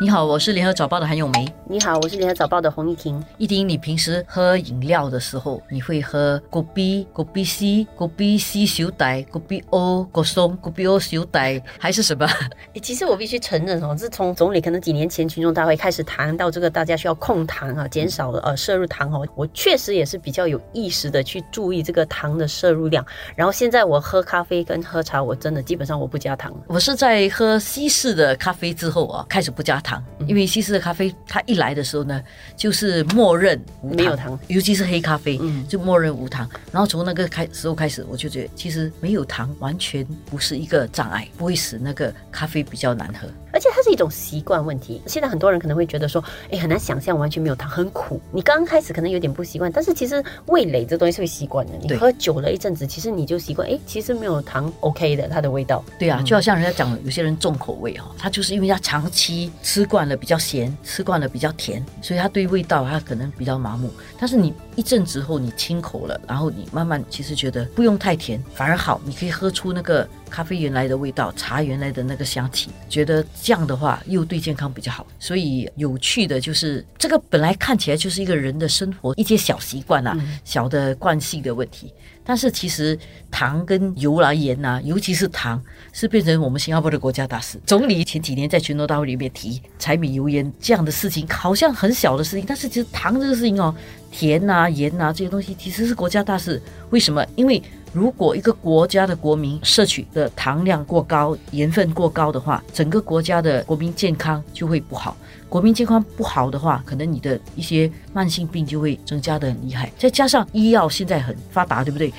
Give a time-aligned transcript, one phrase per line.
[0.00, 1.44] 你好，我是联合早报的韩永梅。
[1.64, 3.20] 你好，我是联合早报的洪一婷。
[3.36, 12.24] 一婷，你平时喝饮料的时候，你会喝果 B、果 B C、果 B C 小袋、果 B O 果松、果 B O 小袋，还是什么？
[12.74, 23.04] 诶，其实我必须承认哦，自从总理可能几年前群众大会开始谈到这个，大家需要控糖啊，减少呃摄入糖哦，我确实也是比较有意识的去注意这个糖的摄入量。
[23.34, 26.54] 然后现在我喝咖啡跟喝茶，我真的基本上我不加糖。
[26.68, 29.87] 我是在喝西式的咖啡之后啊，开始不加糖。
[29.88, 32.22] 糖，因为西式的咖啡它一来的时候呢，
[32.56, 36.46] 就是默认没有糖，尤其是黑咖啡，嗯，就默认无糖。
[36.70, 43.26] 然后从那个开时候开始，我就觉得其实没有糖完全不是一个障碍，不会使那个咖啡比较难喝。
[43.58, 45.02] 而且它是一种习惯问题。
[45.04, 46.22] 现在很多人可能会觉得说，
[46.52, 48.20] 哎，很难想象完全没有糖，很苦。
[48.30, 51.72] 你刚刚开始可能有点不习惯，但是其实味蕾这东西是会习惯的。
[51.82, 55.84] 你喝久了一阵子，其实你就习惯，哎，其实没有糖，OK 的，它的味道。
[55.98, 63.90] 对啊，就好像人家讲，有些人重口味哈，他就是因为他长期吃惯了比较咸，吃惯了比较甜，所以他对味道他可能比较麻木。
[64.20, 70.08] 但是你一阵子后，你清口了，然后你慢慢其实觉得不用太甜，反而好，你可以喝出那个。
[70.28, 75.06] 咖啡原来的味道，茶原来的那个香气，觉得这样的话又对健康比较好。
[75.18, 81.92] 所以有趣的就是，这个本来看起来就是一个人的生活一些小习惯啊，小的惯性的问题。
[82.24, 82.98] 但是其实
[83.30, 85.62] 糖跟油啦、盐呐，尤其是糖，
[85.94, 87.58] 是变成我们新加坡的国家大事。
[87.64, 93.74] 总理前几年在全国大会里面提柴米油盐这样的事情，好像很小的事情，但是其实糖这个事情哦，
[94.10, 96.60] 甜呐、盐呐这些东西，其实是国家大事。
[96.90, 97.24] 为什么？
[97.34, 97.62] 因为
[97.92, 105.16] 如果一个国家的国民摄取的糖量过高、盐分过高的话，整个国家的国民健康就会不好。
[105.48, 109.90] 国民健康不好的话，可能你的一些慢性病就会增加的很厉害。
[109.98, 112.12] 再加上医药现在很发达，对不对？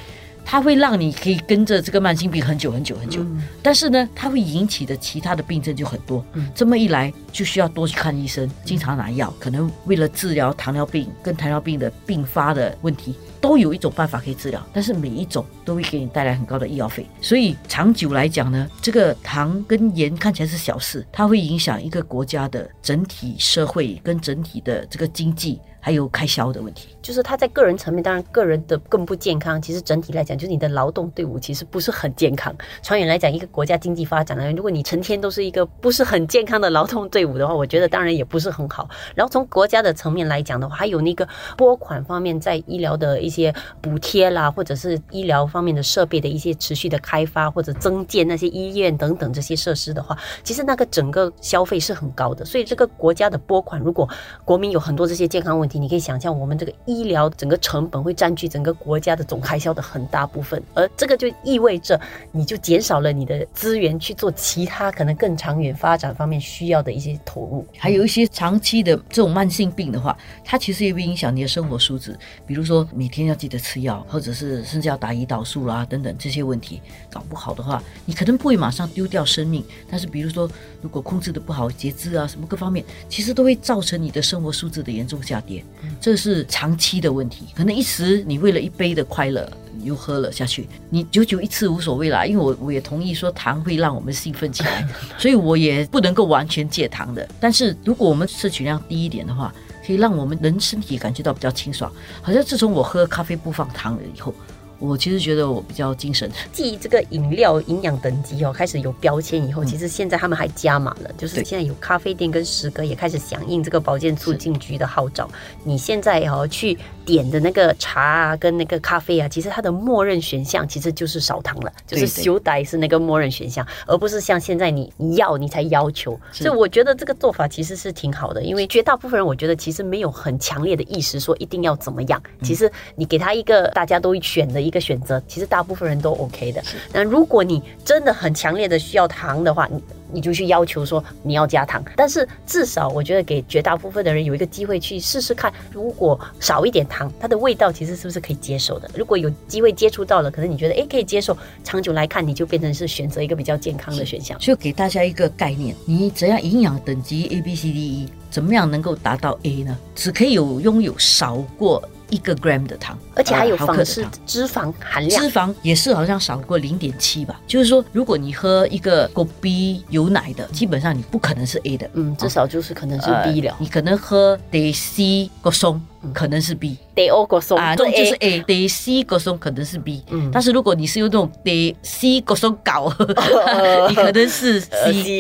[0.44, 3.24] 它会让你可以跟着这个慢性病很久很久很久。
[3.62, 6.26] 但是呢，它会引起的其他的病症就很多。
[6.34, 9.32] 嗯这么一来，就需要多去看医生，经常拿药。
[9.40, 13.14] 可能为了治疗糖尿病跟糖尿病的并发的问题。
[13.42, 25.60] 都有一种办法可以治疗，但是每一种都会给你带来很高的医药费，所以长久来讲呢，这个糖跟盐看起来是小事，它会影响一个国家的整体社会跟整体的这个经济。
[25.82, 29.62] 还有开销的问题，就是他在个人层面，当然个人的更不健康。
[29.62, 32.54] 其实整体来讲，就是你的劳动队伍其实不是很健康。
[32.82, 38.90] 长远来讲，一个国家经济发展呢，如果你成天都是一个不是很健康的劳动队伍的话，我觉得当然也不是很好。
[39.16, 52.44] 然后从国家的层面来讲的话，还有那个拨款方面，在医疗的一些补贴啦，或者是医疗方面的设备的一些持续的开发，或者增建那些医院等等这些设施的话，其实那个整个消费是很高的。
[52.44, 54.10] 所以这个国家的拨款，如果
[54.44, 62.02] 国民有很多这些健康问题，你可以想象，我们这个医疗整个成本会占据整个国家的总开销的很大部分，而这个就意味着
[62.32, 67.64] 你就减少了你的资源去做其他可能更长远发展方面需要的一些投入。
[67.78, 72.18] 还有一些长期的这种慢性病的话，它其实也会影响你的生活素质，
[72.48, 76.82] 比如说每天要记得吃药，或者是甚至要打胰岛素啦等等这些问题，
[77.12, 80.50] 搞不好的话，你可能不会马上丢掉生命，但是比如说
[80.82, 85.64] 如果控制的不好，节制啊什么各方面，其实都会造成你的生活素质的严重下跌。
[86.00, 90.68] 这是长期的问题，可能一时你为了一杯的快乐，你又喝了下去。
[90.90, 94.88] 你久久一次无所谓啦，因为我我也同意说糖会让我们兴奋起来，
[95.18, 97.28] 所以我也不能够完全戒糖的。
[97.40, 99.54] 但是如果我们摄取量低一点的话，
[99.90, 101.92] 可以让我们人身体感觉到比较清爽。
[102.22, 104.32] 好像自从我喝咖啡不放糖了以后。
[104.80, 106.32] 我其实觉得我比较精神。
[106.52, 115.30] 继这个饮料营养等级哦开始有标签以后，其实现在他们还加码了，就是现在有咖啡店跟食阁也开始响应这个保健促进局的号召。
[115.66, 126.18] 你现在哦去点的那个茶啊跟那个咖啡啊，其实它的默认选项其实就是少糖了，就是修改是那个默认选项，而不是像现在你你要你才要求。
[126.32, 132.22] 所以我觉得这个做法其实是挺好的，因为绝大部分人我觉得其实没有很强烈的意识说一定要怎么样。
[132.42, 134.69] 其实你给他一个大家都选的。
[134.70, 136.64] 一个选择，其实大部分人都 OK 的。
[136.94, 141.84] 那如果你真的很强烈的需要糖的话，你你就去要求说你要加糖。
[141.96, 148.90] 但是至少我觉得给绝大部分的人有一个机会去试试看，如果少一点糖，它的味道其实是不是可以接受的？
[148.96, 154.38] 如果有机会接触到了，可能你觉得诶可以接受，长久来看你就变成是选择一个比较健康的选项。
[154.40, 159.78] 就给大家一个概念，你怎样营养等级 A B C D E，怎么样能够达到 A 呢？
[159.96, 161.88] 只可以有拥有少过。
[162.10, 167.40] 一个 gram 的糖，而且还有仿式脂肪含量，脂肪也是好像少过零点七吧。
[167.48, 173.56] 就是说，如果你喝一个果 B 有奶的，基本上你不可能是 A 的，嗯，至少就是可能是 B 了。
[173.60, 175.82] 你可能喝得 C 个松。
[176.14, 176.78] 可能是 B。
[176.96, 182.92] 得 O 果松啊，这种就是 A，得 C 果松可能是 B，嗯但是如果你是用这种得 C 果松搞，
[183.88, 184.60] 你可能是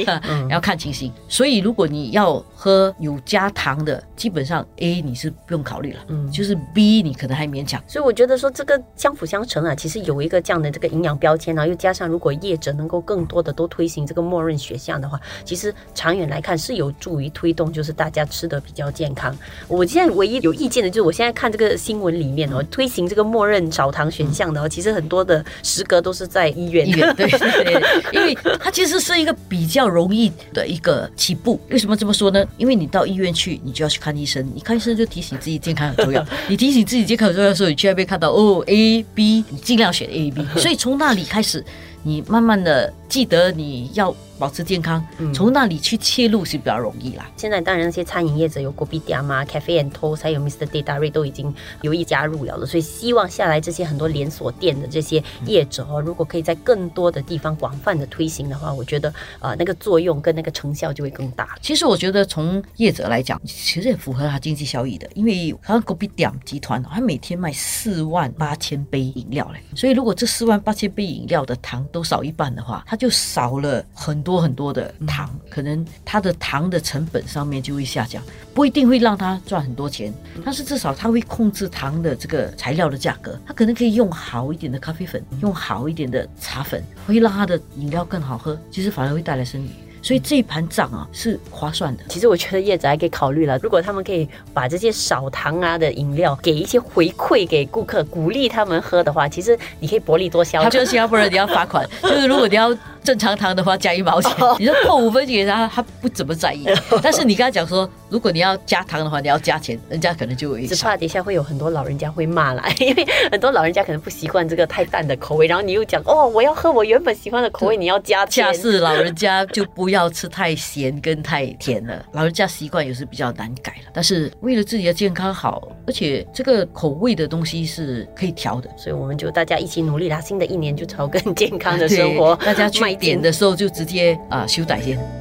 [0.07, 1.11] 啊嗯要看情形。
[1.29, 7.81] 所以如果你要喝有加糖的，基本上 A 你是不用考虑了，嗯就是 B 你可能还勉强。
[7.87, 19.33] 所以我觉得说这个相辅相成啊，其实有一个这样的这个营养标签，然后又加上如果业者能够更多的都推行这个默认选项的话，其实长远来看是有助于推动，就是大家吃的比较健康。
[19.69, 27.83] 我现在唯一有意见的就是，我现在看这个新闻里面哦，推行这个默认澡堂选项的哦，其实很多的时隔都是在医院医院对对对，
[28.13, 31.59] 因为它其实是一个比较容易的一个起步。
[31.69, 32.45] 为什么这么说呢？
[32.57, 36.25] 因为你到医院去，你就要去看医生，你看医生就提醒自己健康很重要。
[36.47, 40.45] 你提醒自己健康很重要的时候，你去那边看到哦 A B，你尽量选 A B。
[40.59, 41.63] 所以从那里开始，
[42.03, 47.29] 你慢慢的记得你要保持健康，从那里去切入是比较容易啦。
[47.35, 50.65] 现在当然那些餐饮业者有 Gobi d a m 啊、Cafe and Toast，还有 Mr.
[50.65, 61.57] Data Ray 都已经有意加入了了，所以希望下来这些很多连锁店的这些业者哦，如果可以在更多的地方广泛的推行的话，我觉得呃那个作用跟那个成效就会更大。
[61.61, 80.13] 其实我觉得从业者来讲，其实也符合他经济效益的，因为好像 Gobi d a m 集团，它每天卖四万八千杯饮料嘞，所以如果这四万八千杯饮料的糖都少一半的话，它就少了很多很多的糖，可能它的糖的成本上面就会下降，不一定会让它赚很多钱，
[80.43, 89.69] 但是至少它会控制糖的这个材料的价格，它可能可以用好一点的咖啡粉，用好一点的茶粉，会让它的饮料更好喝，其实反而会带来生意。
[90.01, 92.03] 所以这一盘账啊是划算的。
[92.09, 100.63] 其实我觉得业者还可以考虑了，如果他们可以把这些少糖啊的饮料给一些回馈给顾客，鼓励他们喝的话，其实你可以薄利多销。
[100.63, 106.65] 他就是要不然你要罚款， 就是如果你要正常糖的话加一毛钱， 你说扣五分钱给他，他不怎么在意。
[107.01, 118.53] 但是你跟他讲说，如果你要加糖的话，你要加钱，人家可能就会只怕底下会有很多老人家会骂啦， 因为很多老人家可能不习惯这个太淡的口味，然后你又讲哦，我要喝我原本喜欢的口味，你要加钱下。
[118.53, 123.91] 次老人家就不要吃太咸跟太甜了，老人家习惯也是比较难改了。
[123.93, 128.69] 但是为了自己的健康好，而且这个口味的东西是可以调的。
[128.75, 135.18] 所以我们就大家一起努力啦，新的一年就朝更健康的生活大家去点的时候就直接啊修改先。